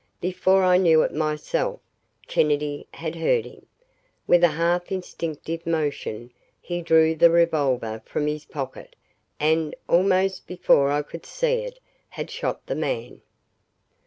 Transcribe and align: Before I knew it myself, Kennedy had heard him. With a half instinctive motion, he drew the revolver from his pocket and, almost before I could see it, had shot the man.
Before 0.19 0.63
I 0.63 0.77
knew 0.77 1.03
it 1.03 1.13
myself, 1.13 1.79
Kennedy 2.27 2.87
had 2.91 3.15
heard 3.17 3.45
him. 3.45 3.67
With 4.25 4.43
a 4.43 4.47
half 4.47 4.91
instinctive 4.91 5.67
motion, 5.67 6.31
he 6.59 6.81
drew 6.81 7.13
the 7.13 7.29
revolver 7.29 8.01
from 8.03 8.25
his 8.25 8.45
pocket 8.45 8.95
and, 9.39 9.75
almost 9.87 10.47
before 10.47 10.89
I 10.89 11.03
could 11.03 11.27
see 11.27 11.63
it, 11.65 11.77
had 12.09 12.31
shot 12.31 12.65
the 12.65 12.73
man. 12.73 13.21